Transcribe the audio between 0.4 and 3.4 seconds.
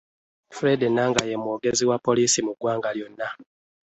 Fred enanga ye mwogezi wa poliisi mu ggwanga lyonna.